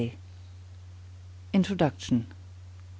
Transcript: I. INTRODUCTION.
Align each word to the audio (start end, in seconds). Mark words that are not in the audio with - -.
I. 0.03 0.13
INTRODUCTION. 1.53 2.25